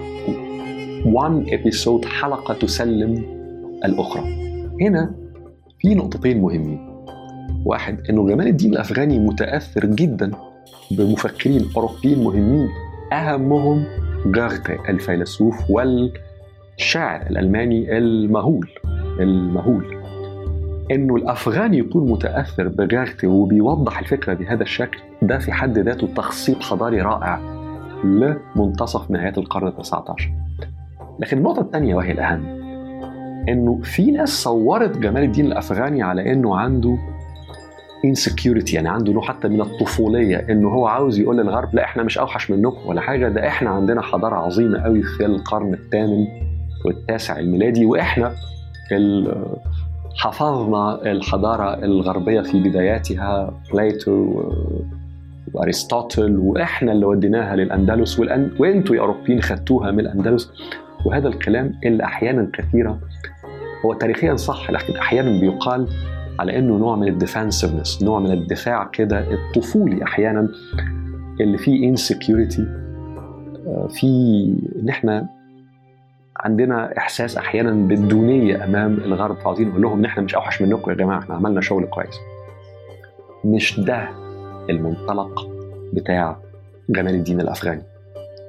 One 1.04 1.50
episode 1.50 2.06
حلقة 2.06 2.54
تسلم 2.54 3.24
الأخرى. 3.86 4.24
هنا 4.82 5.16
في 5.80 5.96
نقطتين 5.96 6.42
مهمين. 6.42 6.80
واحد 7.66 7.98
إنه 8.10 8.28
جمال 8.28 8.48
الدين 8.48 8.74
الأفغاني 8.74 9.20
متأثر 9.20 9.86
جدا 9.86 10.32
بمفكرين 10.92 11.66
أوروبيين 11.78 12.24
مهمين. 12.24 12.70
أهمهم 13.14 13.84
جارتي 14.26 14.78
الفيلسوف 14.90 15.56
والشاعر 15.70 17.22
الألماني 17.30 17.98
المهول 17.98 18.70
المهول. 19.20 19.98
إنه 20.92 21.16
الافغاني 21.16 21.78
يكون 21.78 22.12
متأثر 22.12 22.68
بجارتي 22.68 23.28
وبيوضح 23.28 24.00
الفكرة 24.00 24.34
بهذا 24.34 24.64
الشكل 24.64 24.98
ده 25.22 25.38
في 25.38 25.52
حد 25.52 25.78
ذاته 25.80 26.08
تخصيب 26.08 26.62
حضاري 26.62 27.02
رائع 27.02 27.40
لمنتصف 28.04 29.12
نهاية 29.12 29.34
القرن 29.38 29.68
ال 29.68 29.78
19 29.78 30.32
لكن 31.20 31.38
النقطة 31.38 31.62
الثانية 31.62 31.96
وهي 31.96 32.12
الأهم 32.12 32.46
إنه 33.50 33.80
في 33.84 34.12
ناس 34.12 34.30
صورت 34.30 34.98
جمال 34.98 35.24
الدين 35.24 35.46
الأفغاني 35.46 36.02
على 36.04 36.32
إنه 36.34 36.56
عنده 36.58 36.98
insecurity 38.06 38.74
يعني 38.74 38.90
عنده 38.90 39.14
نوع 39.14 39.24
حتى 39.24 39.48
من 39.48 39.62
الطفولية 39.62 40.38
إنه 40.50 40.70
هو 40.70 40.88
عاوز 40.88 41.20
يقول 41.20 41.38
للغرب 41.38 41.76
لا 41.76 41.84
إحنا 41.84 42.04
مش 42.04 42.18
أوحش 42.18 42.52
منكم 42.52 42.88
ولا 42.90 43.02
حاجة 43.02 43.28
ده 43.30 43.48
إحنا 43.48 43.70
عندنا 43.70 44.02
حضارة 44.02 44.36
عظيمة 44.36 44.80
قوي 44.84 45.04
في 45.04 45.26
القرن 45.26 45.74
الثامن 45.74 46.28
والتاسع 46.86 47.40
الميلادي 47.40 47.86
وإحنا 47.86 48.32
حفظنا 50.16 51.12
الحضارة 51.12 51.74
الغربية 51.86 52.42
في 52.42 52.60
بداياتها 52.70 53.54
بليتو 53.74 54.44
وارسطوطل 55.54 56.38
وإحنا 56.38 56.92
اللي 56.92 57.06
وديناها 57.06 57.56
للأندلس 57.56 58.20
والأن... 58.20 58.52
وإنتوا 58.60 58.96
يا 58.96 59.02
أوروبيين 59.02 59.42
خدتوها 59.42 59.92
من 59.92 60.00
الأندلس. 60.00 60.52
وهذا 61.06 61.28
الكلام 61.28 61.74
اللي 61.86 62.04
أحيانا 62.04 62.48
كثيرة 62.54 63.00
هو 63.86 63.94
تاريخيا 63.94 64.36
صح 64.36 64.72
لكن 64.72 64.98
أحيانا 64.98 65.40
بيقال 65.40 65.88
على 66.40 66.60
إنه 66.60 66.78
نوع 66.78 66.96
من 66.96 67.08
ال 67.08 67.15
defensiveness 67.15 68.04
نوع 68.04 68.20
من 68.20 68.32
الدفاع 68.32 68.84
كده 68.84 69.20
الطفولي 69.34 70.04
أحيانا 70.04 70.50
اللي 71.42 71.58
فيه 71.58 71.90
insecurity 71.90 72.62
آه، 73.68 73.88
في 73.90 74.08
ان 74.82 74.90
إحنا 74.90 75.30
عندنا 76.38 76.98
إحساس 76.98 77.38
أحيانا 77.38 77.72
بالدونية 77.72 78.64
أمام 78.64 78.94
الغرب 78.94 79.36
فعاوزين 79.36 79.70
نقول 79.70 79.82
لهم 79.82 80.00
ان 80.00 80.06
إحنا 80.06 80.24
مش 80.24 80.36
أوحش 80.36 80.62
منكم 80.62 80.92
يا 80.92 80.96
جماعة 80.96 81.20
إحنا 81.20 81.36
عملنا 81.36 81.62
شغل 81.62 81.86
كويس. 81.86 82.16
مش 83.46 83.80
ده 83.80 84.10
المنطلق 84.70 85.48
بتاع 85.94 86.38
جمال 86.90 87.16
الدين 87.16 87.42
الأفغاني. 87.42 87.82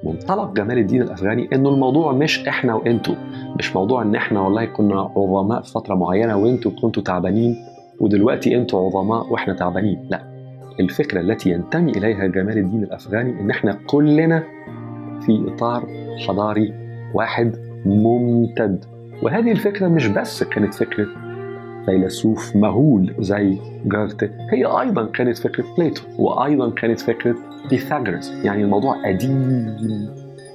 منطلق 0.04 0.52
جمال 0.52 0.78
الدين 0.78 1.02
الأفغاني 1.02 1.48
إنه 1.52 1.68
الموضوع 1.68 2.12
مش 2.12 2.48
إحنا 2.48 2.74
وإنتوا 2.74 3.14
مش 3.58 3.76
موضوع 3.76 4.02
إن 4.02 4.14
إحنا 4.14 4.40
والله 4.40 4.64
كنا 4.64 5.00
عظماء 5.16 5.62
في 5.62 5.72
فترة 5.72 5.94
معينة 5.94 6.36
وإنتوا 6.36 6.70
كنتوا 6.82 7.02
تعبانين 7.02 7.56
ودلوقتي 8.00 8.56
أنتوا 8.56 8.86
عظماء 8.86 9.32
وإحنا 9.32 9.54
تعبانين. 9.54 10.06
لا 10.10 10.22
الفكرة 10.80 11.20
التي 11.20 11.50
ينتمي 11.50 11.92
إليها 11.92 12.26
جمال 12.26 12.58
الدين 12.58 12.82
الأفغاني 12.82 13.40
إن 13.40 13.50
إحنا 13.50 13.78
كلنا 13.86 14.42
في 15.26 15.44
إطار 15.48 15.88
حضاري 16.28 16.74
واحد 17.14 17.56
ممتد. 17.86 18.84
وهذه 19.22 19.52
الفكرة 19.52 19.88
مش 19.88 20.06
بس 20.06 20.44
كانت 20.44 20.74
فكرة 20.74 21.06
فيلسوف 21.86 22.56
مهول 22.56 23.14
زي 23.18 23.58
جارتي 23.84 24.30
هي 24.50 24.64
أيضا 24.64 25.06
كانت 25.06 25.38
فكرة 25.38 25.64
بليتو 25.78 26.02
وأيضا 26.18 26.70
كانت 26.70 27.00
فكرة 27.00 27.34
بيثاغورس. 27.70 28.32
يعني 28.44 28.62
الموضوع 28.62 29.08
قديم 29.08 29.76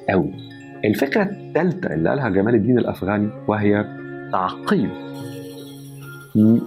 قوي 0.09 0.33
الفكرة 0.85 1.23
الثالثة 1.23 1.93
اللي 1.93 2.09
قالها 2.09 2.29
جمال 2.29 2.55
الدين 2.55 2.77
الأفغاني 2.77 3.29
وهي 3.47 3.85
تعقيب 4.31 4.89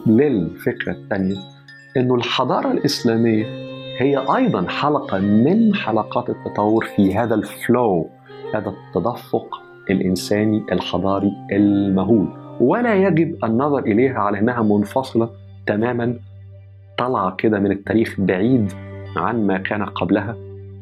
للفكرة 0.07 0.93
الثانية 0.93 1.37
أنه 1.97 2.15
الحضارة 2.15 2.73
الإسلامية 2.73 3.45
هي 3.99 4.17
أيضا 4.37 4.69
حلقة 4.69 5.19
من 5.19 5.75
حلقات 5.75 6.31
التطور 6.31 6.85
في 6.85 7.15
هذا 7.15 7.35
الفلو 7.35 8.11
هذا 8.55 8.69
التدفق 8.69 9.63
الإنساني 9.91 10.65
الحضاري 10.73 11.33
المهول. 11.53 12.29
ولا 12.61 12.95
يجب 12.95 13.45
النظر 13.45 13.79
إليها 13.79 14.19
على 14.19 14.39
أنها 14.39 14.63
منفصلة 14.63 15.31
تماما 15.67 16.19
طالعة 16.99 17.37
كده 17.37 17.59
من 17.59 17.73
التاريخ 17.73 18.15
بعيد 18.19 18.73
عن 19.17 19.47
ما 19.47 19.59
كان 19.59 19.85
قبلها 19.85 20.37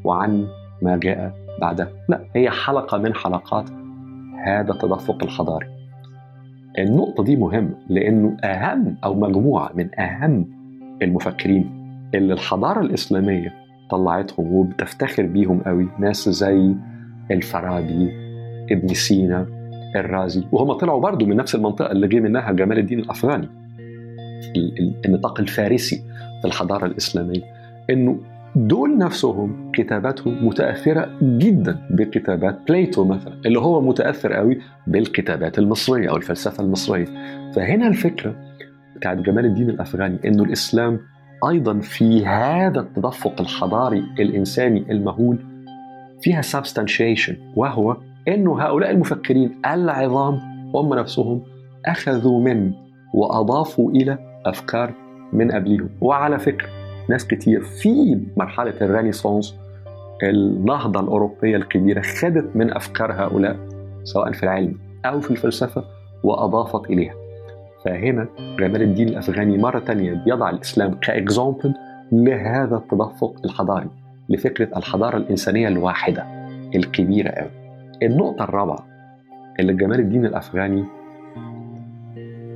وعن 0.05 0.47
ما 0.83 0.97
جاء 0.97 1.35
بعدها. 1.61 1.91
لا 2.09 2.25
هي 2.35 2.51
حلقة 2.51 2.99
من 2.99 3.15
حلقات 3.15 3.71
هذا 4.47 4.73
التدفق 4.73 5.23
الحضاري. 5.23 5.74
النقطة 6.79 7.25
دي 7.25 7.37
مهمة 7.37 7.75
لأنه 7.89 8.37
أهم 8.45 8.97
أو 9.05 9.15
مجموعة 9.15 9.71
من 9.75 10.01
أهم 10.01 10.47
المفكرين 11.03 11.71
اللي 12.15 12.33
الحضارة 12.33 12.81
الإسلامية 12.81 13.53
طلعتهم 13.91 14.55
وبتفتخر 14.55 15.27
بيهم 15.27 15.61
قوي 15.61 15.89
ناس 15.99 16.29
زي 16.29 16.75
الفارابي 17.31 18.11
ابن 18.71 18.89
سينا 18.89 19.47
الرازي 19.97 20.45
وهم 20.53 20.73
طلعوا 20.73 21.01
برضو 21.01 21.27
من 21.27 21.37
نفس 21.37 21.55
المنطقة 21.55 21.93
اللي 21.93 22.09
جه 22.09 22.21
منها 22.21 22.53
جمال 22.53 22.79
الدين 22.79 22.99
الأفغاني. 22.99 23.49
النطاق 25.07 25.41
الفارسي 25.41 26.03
في 26.41 26.49
الحضارة 26.49 26.87
الإسلامية 26.87 27.43
إنه 27.91 28.19
دول 28.57 28.99
نفسهم 28.99 29.73
كتاباتهم 29.73 30.47
متأثرة 30.47 31.19
جدا 31.23 31.89
بكتابات 31.91 32.59
بليتو 32.69 33.05
مثلا 33.05 33.41
اللي 33.47 33.59
هو 33.61 33.81
متأثر 33.81 34.33
قوي 34.33 34.59
بالكتابات 34.87 35.59
المصرية 35.59 36.11
أو 36.11 36.17
الفلسفة 36.17 36.65
المصرية. 36.65 37.05
فهنا 37.57 37.89
الفكرة 37.89 38.37
بتاعت 38.97 39.17
جمال 39.17 39.45
الدين 39.45 39.71
الأفغاني 39.71 40.19
إنه 40.25 40.43
الإسلام 40.43 41.01
أيضا 41.49 41.79
في 41.81 42.27
هذا 42.27 42.81
التدفق 42.81 43.41
الحضاري 43.41 44.05
الإنساني 44.19 44.93
المهول 44.93 45.39
فيها 46.21 46.43
substantiation 46.43 47.35
وهو 47.57 47.97
إنه 48.29 48.61
هؤلاء 48.63 48.91
المفكرين 48.91 49.61
العظام 49.67 50.39
هم 50.75 50.95
نفسهم 50.95 51.43
أخذوا 51.87 52.41
من 52.41 52.73
وأضافوا 53.15 53.91
إلى 53.91 54.19
أفكار 54.47 54.95
من 55.33 55.51
قبلهم 55.53 55.89
وعلى 56.01 56.39
فكرة 56.39 56.84
ناس 57.09 57.27
كتير 57.27 57.61
في 57.61 58.21
مرحلة 58.37 58.75
الرينيسانس 58.81 59.55
النهضة 60.23 61.01
الأوروبية 61.01 61.57
الكبيرة 61.57 62.01
خدت 62.01 62.57
من 62.57 62.73
أفكار 62.73 63.13
هؤلاء 63.13 63.57
سواء 64.05 64.33
في 64.33 64.43
العلم 64.43 64.75
أو 65.05 65.21
في 65.21 65.31
الفلسفة 65.31 65.85
وأضافت 66.23 66.91
إليها. 66.91 67.15
فهنا 67.85 68.29
جمال 68.59 68.83
الدين 68.83 69.09
الأفغاني 69.09 69.59
مرة 69.59 69.79
تانية 69.79 70.13
بيضع 70.25 70.51
الإسلام 70.51 70.95
كإكزامبل 70.95 71.75
لهذا 72.13 72.77
التدفق 72.77 73.41
الحضاري 73.45 73.89
لفكرة 74.29 74.79
الحضارة 74.79 75.17
الإنسانية 75.17 75.69
الواحدة 75.69 76.27
الكبيرة 76.75 77.29
أوي. 77.29 77.51
النقطة 78.03 78.45
الرابعة 78.45 78.87
اللي 79.61 79.73
جمال 79.73 80.01
الدين 80.01 80.27
الأفغاني 80.27 80.85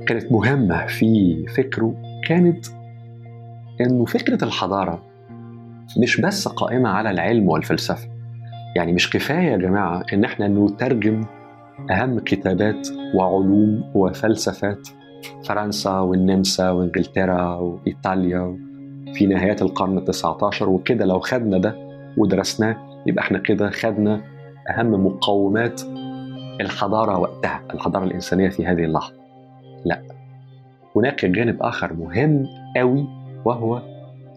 كانت 0.07 0.31
مهمة 0.31 0.85
في 0.85 1.45
فكره 1.47 1.93
كانت 2.27 2.65
إنه 3.81 4.05
فكرة 4.05 4.43
الحضارة 4.43 5.03
مش 6.01 6.21
بس 6.21 6.47
قائمة 6.47 6.89
على 6.89 7.11
العلم 7.11 7.49
والفلسفة. 7.49 8.09
يعني 8.75 8.93
مش 8.93 9.09
كفاية 9.09 9.51
يا 9.51 9.57
جماعة 9.57 10.03
إن 10.13 10.23
إحنا 10.23 10.47
نترجم 10.47 11.25
أهم 11.91 12.19
كتابات 12.19 12.87
وعلوم 13.15 13.91
وفلسفات 13.95 14.87
فرنسا 15.45 15.99
والنمسا 15.99 16.69
وإنجلترا 16.69 17.55
وإيطاليا 17.55 18.57
في 19.13 19.25
نهايات 19.25 19.61
القرن 19.61 19.97
التسعة 19.97 20.37
عشر 20.43 20.69
وكده 20.69 21.05
لو 21.05 21.19
خدنا 21.19 21.57
ده 21.57 21.75
ودرسناه 22.17 22.77
يبقى 23.07 23.23
إحنا 23.23 23.37
كده 23.39 23.69
خدنا 23.69 24.21
أهم 24.69 25.05
مقومات 25.05 25.81
الحضارة 26.61 27.19
وقتها 27.19 27.61
الحضارة 27.73 28.03
الإنسانية 28.03 28.49
في 28.49 28.65
هذه 28.65 28.83
اللحظة. 28.83 29.13
لا 29.85 30.01
هناك 30.95 31.25
جانب 31.25 31.57
آخر 31.63 31.93
مهم 31.93 32.45
قوي 32.77 33.07
وهو 33.45 33.81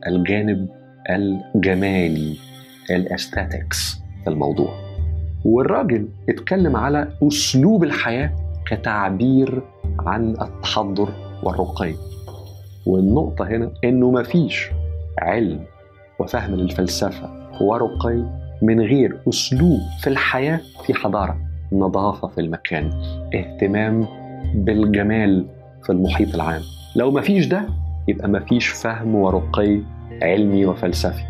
الجانب 0.07 0.69
الجمالي 1.11 2.37
الاستاتيكس 2.91 4.01
في 4.25 4.31
الموضوع. 4.31 4.75
والراجل 5.45 6.09
اتكلم 6.29 6.77
على 6.77 7.09
أسلوب 7.23 7.85
الحياة 7.85 8.31
كتعبير 8.67 9.63
عن 9.99 10.31
التحضر 10.31 11.09
والرقي. 11.43 11.95
والنقطة 12.87 13.45
هنا 13.47 13.73
إنه 13.85 14.11
مفيش 14.11 14.71
علم 15.19 15.61
وفهم 16.19 16.55
للفلسفة 16.55 17.31
ورقي 17.61 18.25
من 18.63 18.81
غير 18.81 19.19
أسلوب 19.29 19.81
في 20.01 20.07
الحياة 20.07 20.61
في 20.87 20.95
حضارة. 20.95 21.39
نظافة 21.73 22.29
في 22.29 22.41
المكان 22.41 22.91
اهتمام 23.35 24.07
بالجمال 24.55 25.47
في 25.85 25.91
المحيط 25.93 26.35
العام. 26.35 26.63
لو 26.97 27.11
مفيش 27.11 27.47
ده 27.47 27.69
يبقى 28.09 28.29
مفيش 28.29 28.69
فهم 28.69 29.15
ورقي 29.15 29.81
علمي 30.23 30.67
وفلسفي. 30.67 31.23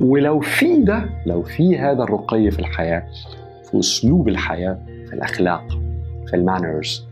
ولو 0.00 0.40
في 0.40 0.82
ده 0.82 1.04
لو 1.26 1.42
في 1.42 1.78
هذا 1.78 2.02
الرقي 2.02 2.50
في 2.50 2.58
الحياة 2.58 3.06
في 3.70 3.78
أسلوب 3.78 4.28
الحياة 4.28 4.78
في 5.08 5.12
الأخلاق 5.14 5.68
في 6.26 6.36
ال 6.36 6.45
manners 6.45 7.06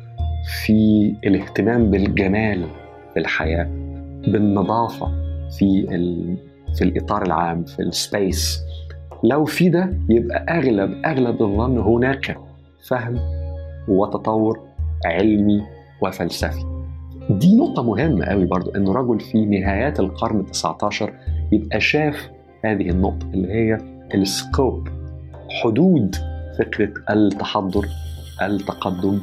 في 0.64 1.14
الاهتمام 1.24 1.90
بالجمال 1.90 2.64
في 3.14 3.20
الحياة 3.20 3.64
بالنظافة 4.28 5.06
في 5.58 5.86
ال... 5.94 6.36
في 6.78 6.84
الإطار 6.84 7.22
العام 7.22 7.64
في 7.64 7.82
ال 7.82 7.95
space 7.95 8.60
لو 9.24 9.44
في 9.44 9.68
ده 9.68 9.92
يبقى 10.08 10.46
أغلب 10.58 11.02
أغلب 11.06 11.42
الظن 11.42 11.78
هناك 11.78 12.38
فهم 12.88 13.18
وتطور 13.88 14.60
علمي 15.06 15.62
وفلسفي. 16.02 16.77
دي 17.30 17.56
نقطة 17.56 17.82
مهمة 17.82 18.24
قوي 18.24 18.44
برضو 18.44 18.70
إنه 18.70 18.92
رجل 18.92 19.20
في 19.20 19.44
نهايات 19.46 20.00
القرن 20.00 20.46
ال19 20.46 21.04
يبقى 21.52 21.80
شاف 21.80 22.30
هذه 22.64 22.90
النقطة 22.90 23.26
اللي 23.34 23.48
هي 23.52 23.78
السكوب 24.14 24.88
حدود 25.62 26.16
فكرة 26.58 26.92
التحضر 27.10 27.86
التقدم 28.42 29.20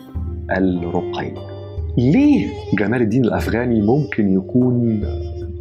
الرقي. 0.52 1.32
ليه 1.98 2.48
جمال 2.80 3.02
الدين 3.02 3.26
الأفغاني 3.26 3.82
ممكن 3.82 4.34
يكون 4.34 5.04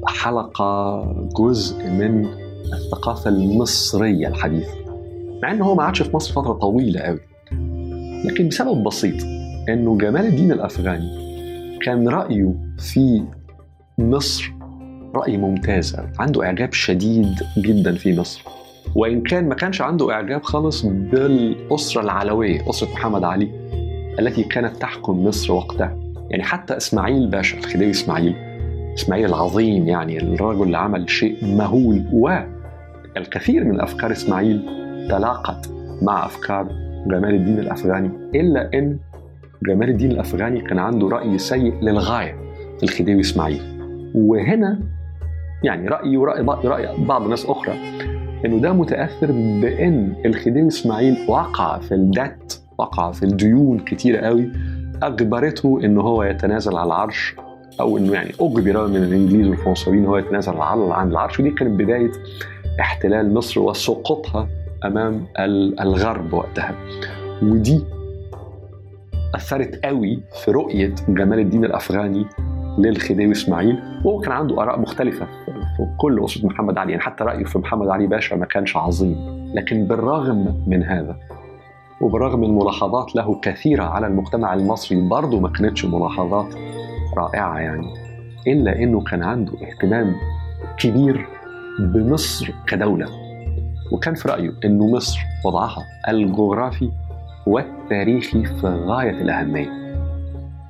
حلقة 0.06 1.02
جزء 1.38 1.90
من 1.90 2.26
الثقافة 2.72 3.30
المصرية 3.30 4.28
الحديثة؟ 4.28 4.74
مع 5.42 5.52
إنه 5.52 5.64
هو 5.64 5.74
ما 5.74 5.82
عادش 5.82 6.02
في 6.02 6.16
مصر 6.16 6.32
فترة 6.42 6.52
طويلة 6.52 7.00
قوي. 7.00 7.20
لكن 8.24 8.48
بسبب 8.48 8.84
بسيط 8.84 9.24
إنه 9.68 9.98
جمال 9.98 10.26
الدين 10.26 10.52
الأفغاني 10.52 11.23
كان 11.84 12.08
رأيه 12.08 12.54
في 12.78 13.24
مصر 13.98 14.52
رأي 15.14 15.36
ممتاز. 15.36 15.96
عنده 16.18 16.44
إعجاب 16.44 16.72
شديد 16.72 17.34
جدا 17.58 17.94
في 17.94 18.20
مصر. 18.20 18.42
وإن 18.94 19.22
كان 19.22 19.48
ما 19.48 19.54
كانش 19.54 19.80
عنده 19.80 20.12
إعجاب 20.12 20.42
خالص 20.42 20.86
بالأسرة 20.86 22.02
العلوية 22.02 22.70
أسرة 22.70 22.92
محمد 22.92 23.24
علي 23.24 23.50
التي 24.18 24.42
كانت 24.42 24.76
تحكم 24.76 25.24
مصر 25.24 25.52
وقتها. 25.52 25.96
يعني 26.30 26.42
حتى 26.42 26.76
إسماعيل 26.76 27.26
باشا 27.26 27.58
الخديوي 27.58 27.90
إسماعيل 27.90 28.34
إسماعيل 28.98 29.26
العظيم 29.26 29.88
يعني 29.88 30.18
الرجل 30.18 30.62
اللي 30.62 30.78
عمل 30.78 31.10
شيء 31.10 31.44
مهول. 31.56 32.04
والكثير 32.12 33.64
من 33.64 33.80
أفكار 33.80 34.12
إسماعيل 34.12 34.62
تلاقت 35.10 35.70
مع 36.02 36.26
أفكار 36.26 36.68
جمال 37.06 37.34
الدين 37.34 37.58
الأفغاني 37.58 38.10
إلا 38.34 38.70
إن 38.74 38.98
جمال 39.66 39.88
الدين 39.88 40.10
الأفغاني 40.10 40.60
كان 40.60 40.78
عنده 40.78 41.08
رأي 41.08 41.38
سيء 41.38 41.74
للغاية 41.82 42.36
في 42.78 42.82
الخديوي 42.82 43.20
إسماعيل. 43.20 43.62
وهنا 44.14 44.80
يعني 45.62 45.88
رايي 45.88 46.16
ورأي 46.16 46.42
رأي 46.42 46.88
بعض 47.04 47.22
الناس 47.22 47.46
أخرى 47.46 47.74
إنه 48.44 48.58
ده 48.58 48.72
متأثر 48.72 49.32
بإن 49.32 50.14
الخديوي 50.26 50.68
إسماعيل 50.68 51.16
وقع 51.28 51.78
في 51.78 51.94
الدت 51.94 52.62
وقع 52.78 53.12
في 53.12 53.22
الديون 53.22 53.78
كتيرة 53.78 54.20
قوي 54.20 54.52
أجبرته 55.02 55.80
إن 55.84 55.98
هو 55.98 56.22
يتنازل 56.22 56.76
على 56.76 56.86
العرش 56.86 57.36
أو 57.80 57.98
إنه 57.98 58.12
يعني 58.12 58.30
أجبر 58.40 58.86
من 58.86 58.96
الإنجليز 58.96 59.46
والفرنسيين 59.46 60.06
هو 60.06 60.16
يتنازل 60.16 60.56
عن 60.56 61.10
العرش. 61.10 61.40
ودي 61.40 61.50
كانت 61.50 61.80
بداية 61.80 62.10
احتلال 62.80 63.34
مصر 63.34 63.60
وسقوطها 63.60 64.48
أمام 64.84 65.26
الغرب 65.80 66.32
وقتها. 66.32 66.74
ودي 67.42 67.93
أثرت 69.34 69.84
قوي 69.84 70.22
في 70.44 70.50
رؤية 70.50 70.94
جمال 71.08 71.38
الدين 71.38 71.64
الأفغاني 71.64 72.26
للخديوي 72.78 73.32
إسماعيل 73.32 73.82
وهو 74.04 74.20
كان 74.20 74.32
عنده 74.32 74.62
آراء 74.62 74.80
مختلفة 74.80 75.26
في 75.76 75.86
كل 75.98 76.24
اسره 76.24 76.46
محمد 76.46 76.78
علي. 76.78 76.90
يعني 76.92 77.02
حتى 77.02 77.24
رأيه 77.24 77.44
في 77.44 77.58
محمد 77.58 77.88
علي 77.88 78.06
باشا 78.06 78.34
ما 78.34 78.46
كانش 78.46 78.76
عظيم. 78.76 79.16
لكن 79.54 79.84
بالرغم 79.86 80.64
من 80.66 80.82
هذا 80.82 81.16
وبالرغم 82.00 82.40
من 82.40 82.54
ملاحظات 82.54 83.16
له 83.16 83.40
كثيرة 83.40 83.84
على 83.84 84.06
المجتمع 84.06 84.54
المصري 84.54 85.08
برضه 85.08 85.40
ما 85.40 85.48
كانتش 85.48 85.84
ملاحظات 85.84 86.54
رائعة 87.16 87.58
يعني. 87.58 87.94
إلا 88.46 88.78
إنه 88.78 89.00
كان 89.00 89.22
عنده 89.22 89.52
اهتمام 89.52 90.14
كبير 90.78 91.26
بمصر 91.80 92.50
كدولة. 92.66 93.06
وكان 93.92 94.14
في 94.14 94.28
رأيه 94.28 94.52
إنه 94.64 94.86
مصر 94.86 95.20
وضعها 95.44 95.82
الجغرافي 96.08 96.90
والتاريخي 97.46 98.44
في 98.44 98.66
غاية 98.66 99.10
الأهمية. 99.10 99.84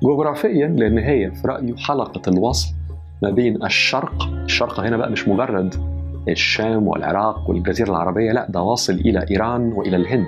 جغرافيا 0.03 0.67
لأن 0.67 0.97
هي 0.97 1.31
في 1.31 1.47
رأيه 1.47 1.75
حلقة 1.75 2.21
الوصل 2.31 2.73
ما 3.23 3.29
بين 3.29 3.63
الشرق 3.63 4.23
الشرق 4.43 4.79
هنا 4.79 4.97
بقى 4.97 5.11
مش 5.11 5.27
مجرد 5.27 5.75
الشام 6.29 6.87
والعراق 6.87 7.49
والجزيرة 7.49 7.89
العربية 7.89 8.31
لا 8.31 8.47
ده 8.49 8.61
واصل 8.61 8.93
إلى 8.93 9.25
إيران 9.31 9.71
وإلى 9.73 9.95
الهند. 9.97 10.27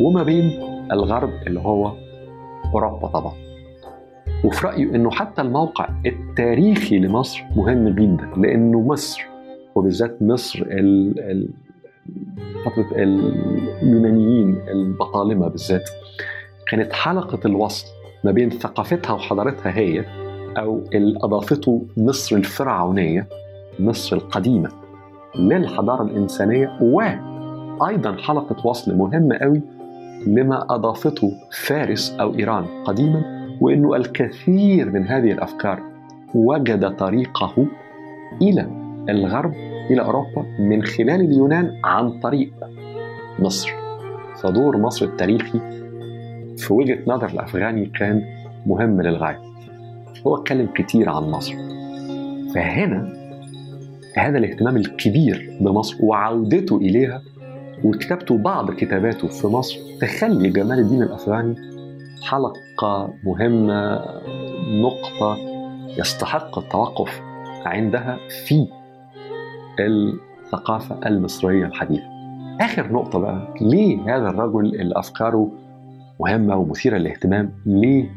وما 0.00 0.22
بين 0.22 0.50
الغرب 0.92 1.30
اللي 1.46 1.60
هو 1.60 1.92
أوروبا 2.74 3.08
طبعا. 3.08 3.32
وفي 4.44 4.66
رأيه 4.66 4.84
أنه 4.94 5.10
حتى 5.10 5.42
الموقع 5.42 5.88
التاريخي 6.06 6.98
لمصر 6.98 7.42
مهم 7.56 7.88
جدا 7.88 8.28
لأنه 8.36 8.80
مصر 8.80 9.26
وبالذات 9.74 10.22
مصر 10.22 10.64
فترة 12.64 12.86
اليونانيين 12.96 14.58
البطالمة 14.68 15.48
بالذات 15.48 15.90
كانت 16.68 16.92
حلقة 16.92 17.38
الوصل 17.44 17.86
ما 18.24 18.32
بين 18.32 18.50
ثقافتها 18.50 19.12
وحضارتها 19.12 19.78
هي 19.78 20.04
أو 20.58 20.80
اللي 20.94 21.18
أضافته 21.22 21.86
مصر 21.96 22.36
الفرعونية 22.36 23.28
مصر 23.80 24.16
القديمة 24.16 24.70
للحضارة 25.36 26.02
الإنسانية 26.02 26.78
وأيضا 26.80 28.16
حلقة 28.16 28.66
وصل 28.66 28.96
مهمة 28.96 29.36
قوي 29.36 29.62
لما 30.26 30.74
أضافته 30.74 31.32
فارس 31.66 32.16
أو 32.20 32.34
إيران 32.34 32.64
قديما 32.84 33.22
وأنه 33.60 33.96
الكثير 33.96 34.90
من 34.90 35.06
هذه 35.06 35.32
الأفكار 35.32 35.82
وجد 36.34 36.96
طريقه 36.96 37.66
إلى 38.42 38.83
الغرب 39.08 39.54
إلى 39.90 40.02
أوروبا 40.02 40.46
من 40.58 40.82
خلال 40.82 41.20
اليونان 41.20 41.80
عن 41.84 42.20
طريق 42.20 42.52
مصر. 43.38 43.72
فدور 44.42 44.76
مصر 44.76 45.06
التاريخي 45.06 45.60
في 46.56 46.72
وجهة 46.72 46.98
نظر 47.06 47.28
الأفغاني 47.28 47.86
كان 47.86 48.22
مهم 48.66 49.02
للغاية. 49.02 49.40
هو 50.26 50.36
اتكلم 50.36 50.68
كتير 50.74 51.10
عن 51.10 51.22
مصر. 51.22 51.54
فهنا 52.54 53.12
هذا 54.16 54.38
الاهتمام 54.38 54.76
الكبير 54.76 55.58
بمصر 55.60 55.96
وعودته 56.00 56.76
إليها 56.76 57.22
وكتابته 57.84 58.38
بعض 58.38 58.70
كتاباته 58.70 59.28
في 59.28 59.46
مصر 59.46 59.78
تخلي 60.00 60.50
جمال 60.50 60.78
الدين 60.78 61.02
الأفغاني 61.02 61.54
حلقة 62.22 63.14
مهمة 63.24 64.04
نقطة 64.82 65.38
يستحق 65.98 66.58
التوقف 66.58 67.20
عندها 67.66 68.18
في 68.46 68.68
الثقافة 69.80 71.00
المصرية 71.06 71.66
الحديثة. 71.66 72.14
آخر 72.60 72.92
نقطة 72.92 73.18
بقى 73.18 73.54
ليه 73.60 74.16
هذا 74.16 74.28
الرجل 74.28 74.74
اللي 74.80 74.98
أفكاره 74.98 75.50
مهمة 76.20 76.56
ومثيرة 76.56 76.96
للاهتمام؟ 76.98 77.50
ليه 77.66 78.10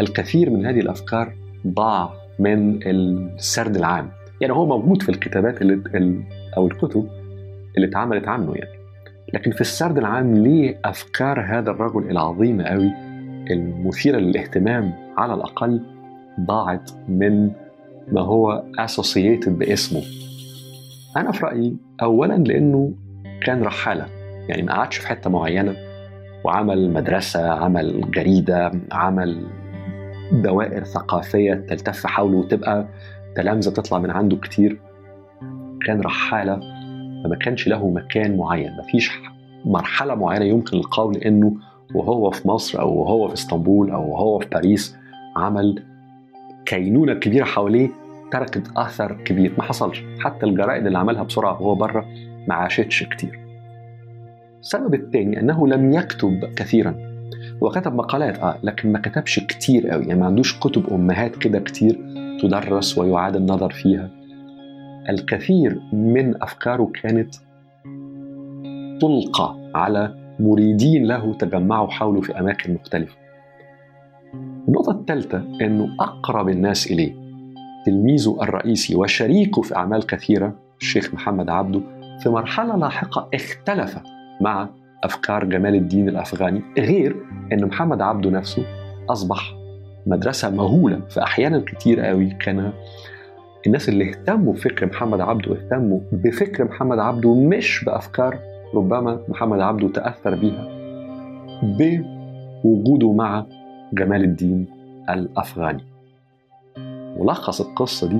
الكثير 0.00 0.50
من 0.50 0.66
هذه 0.66 0.80
الأفكار 0.80 1.32
ضاع 1.66 2.10
من 2.38 2.80
السرد 2.86 3.76
العام؟ 3.76 4.08
يعني 4.40 4.52
هو 4.52 4.66
موجود 4.66 5.02
في 5.02 5.08
الكتابات 5.08 5.62
اللي 5.62 6.24
أو 6.56 6.66
الكتب 6.66 7.08
اللي 7.76 7.88
اتعملت 7.88 8.28
عنه 8.28 8.52
يعني. 8.54 8.82
لكن 9.34 9.50
في 9.50 9.60
السرد 9.60 9.98
العام 9.98 10.34
ليه 10.34 10.80
أفكار 10.84 11.40
هذا 11.40 11.70
الرجل 11.70 12.10
العظيمة 12.10 12.64
قوي 12.64 12.90
المثيرة 13.50 14.18
للاهتمام 14.18 14.92
على 15.16 15.34
الأقل 15.34 15.80
ضاعت 16.40 16.90
من 17.08 17.50
ما 18.12 18.20
هو 18.20 18.62
associated 18.80 19.48
باسمه؟ 19.48 20.02
أنا 21.16 21.32
في 21.32 21.44
رأيي 21.46 21.76
أولا 22.02 22.34
لأنه 22.34 22.92
كان 23.46 23.62
رحالة. 23.62 24.06
يعني 24.48 24.62
ما 24.62 24.72
قعدش 24.72 24.96
في 24.96 25.08
حتة 25.08 25.30
معينة. 25.30 25.76
وعمل 26.44 26.90
مدرسة 26.92 27.50
عمل 27.50 28.10
جريدة 28.10 28.72
عمل 28.92 29.46
دوائر 30.32 30.84
ثقافية 30.84 31.54
تلتف 31.54 32.06
حوله 32.06 32.38
وتبقى 32.38 32.88
تلامذة 33.36 33.70
تطلع 33.70 33.98
من 33.98 34.10
عنده 34.10 34.36
كتير. 34.36 34.80
كان 35.86 36.00
رحالة. 36.00 36.60
فما 37.24 37.36
كانش 37.40 37.68
له 37.68 37.88
مكان 37.90 38.36
معين. 38.36 38.76
ما 38.76 38.82
فيش 38.82 39.10
مرحلة 39.64 40.14
معينة 40.14 40.44
يمكن 40.44 40.76
القول 40.76 41.16
إنه 41.16 41.54
وهو 41.94 42.30
في 42.30 42.48
مصر 42.48 42.80
أو 42.80 42.94
وهو 42.94 43.28
في 43.28 43.34
إسطنبول 43.34 43.90
أو 43.90 44.10
وهو 44.10 44.38
في 44.38 44.48
باريس 44.48 44.96
عمل 45.36 45.84
كينونة 46.66 47.14
كبيرة 47.14 47.44
حواليه 47.44 47.90
تركت 48.32 48.70
أثر 48.76 49.12
كبير. 49.24 49.54
ما 49.58 49.62
حصلش. 49.62 50.02
حتى 50.20 50.46
الجرائد 50.46 50.86
اللي 50.86 50.98
عملها 50.98 51.22
بسرعة 51.22 51.52
وهو 51.62 51.74
بره 51.74 52.06
ما 52.48 52.54
عاشتش 52.54 53.02
كتير. 53.02 53.38
السبب 54.60 54.94
الثاني 54.94 55.40
أنه 55.40 55.66
لم 55.66 55.92
يكتب 55.92 56.44
كثيرا. 56.56 56.94
هو 57.62 57.70
كتب 57.70 57.94
مقالات 57.94 58.38
آه 58.38 58.58
لكن 58.62 58.92
ما 58.92 58.98
كتبش 58.98 59.40
كتير 59.40 59.88
قوي. 59.88 60.04
يعني 60.06 60.20
ما 60.20 60.26
عندوش 60.26 60.58
كتب 60.58 60.92
أمهات 60.92 61.36
كده 61.36 61.58
كتير 61.58 62.00
تدرس 62.42 62.98
ويعاد 62.98 63.36
النظر 63.36 63.70
فيها. 63.70 64.10
الكثير 65.08 65.80
من 65.92 66.42
أفكاره 66.42 66.90
كانت 67.02 67.34
تلقى 69.00 69.56
على 69.74 70.14
مريدين 70.40 71.04
له 71.04 71.34
تجمعوا 71.34 71.88
حوله 71.88 72.20
في 72.20 72.40
أماكن 72.40 72.74
مختلفة. 72.74 73.16
النقطة 74.68 74.92
الثالثة 74.92 75.38
أنه 75.60 75.96
أقرب 76.00 76.48
الناس 76.48 76.90
إليه. 76.90 77.21
تلميذه 77.86 78.38
الرئيسي 78.42 78.96
وشريكه 78.96 79.62
في 79.62 79.76
أعمال 79.76 80.06
كثيرة 80.06 80.54
الشيخ 80.80 81.14
محمد 81.14 81.50
عبده 81.50 81.80
في 82.22 82.28
مرحلة 82.28 82.76
لاحقة 82.76 83.28
اختلف 83.34 83.98
مع 84.40 84.68
أفكار 85.04 85.44
جمال 85.44 85.74
الدين 85.74 86.08
الأفغاني 86.08 86.62
غير 86.78 87.16
أن 87.52 87.64
محمد 87.64 88.00
عبده 88.02 88.30
نفسه 88.30 88.64
أصبح 89.10 89.54
مدرسة 90.06 90.50
مهولة. 90.50 91.00
فأحيانا 91.10 91.62
كتير 91.66 92.00
قوي 92.00 92.30
كان 92.30 92.72
الناس 93.66 93.88
اللي 93.88 94.10
اهتموا 94.10 94.52
بفكر 94.52 94.86
محمد 94.86 95.20
عبده 95.20 95.52
اهتموا 95.56 96.00
بفكر 96.12 96.64
محمد 96.64 96.98
عبده 96.98 97.34
مش 97.34 97.84
بأفكار 97.84 98.38
ربما 98.74 99.20
محمد 99.28 99.60
عبده 99.60 99.88
تأثر 99.88 100.34
بيها 100.34 100.68
بوجوده 102.64 103.12
مع 103.12 103.46
جمال 103.92 104.24
الدين 104.24 104.66
الأفغاني. 105.10 105.91
ملخص 107.16 107.60
القصة 107.60 108.08
دي 108.08 108.16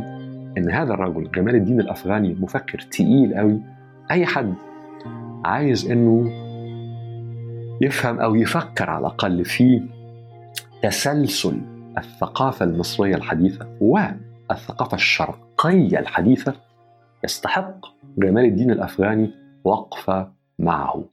إن 0.58 0.70
هذا 0.70 0.94
الرجل 0.94 1.30
جمال 1.30 1.54
الدين 1.54 1.80
الأفغاني 1.80 2.36
مفكر 2.40 2.78
تقيل 2.78 3.34
قوي. 3.34 3.60
أي 4.10 4.26
حد 4.26 4.54
عايز 5.44 5.90
إنه 5.90 6.30
يفهم 7.80 8.20
أو 8.20 8.34
يفكر 8.34 8.90
على 8.90 9.00
الأقل 9.00 9.44
في 9.44 9.82
تسلسل 10.82 11.60
الثقافة 11.98 12.64
المصرية 12.64 13.16
الحديثة 13.16 13.66
والثقافة 13.80 14.94
الشرقية 14.94 15.98
الحديثة 15.98 16.54
يستحق 17.24 17.86
جمال 18.18 18.44
الدين 18.44 18.70
الأفغاني 18.70 19.30
وقفة 19.64 20.32
معه. 20.58 21.04